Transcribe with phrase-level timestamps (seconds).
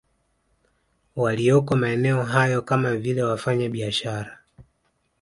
[1.15, 4.39] Walioko maeneo hayo kama vile wafanya biashara